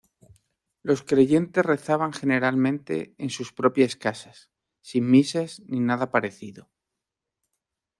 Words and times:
Los 0.81 1.03
creyentes 1.03 1.63
rezaban 1.63 2.11
generalmente 2.11 3.13
en 3.19 3.29
sus 3.29 3.53
propias 3.53 3.95
casas, 3.95 4.49
sin 4.81 5.07
misas 5.11 5.61
ni 5.67 5.79
nada 5.79 6.09
parecido. 6.09 6.71